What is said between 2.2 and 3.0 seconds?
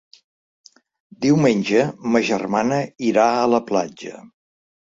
germana